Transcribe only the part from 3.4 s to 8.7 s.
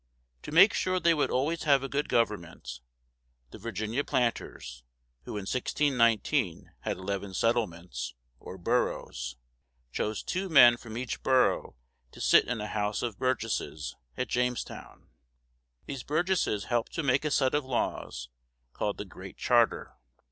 the Virginia planters, who in 1619 had eleven settlements, or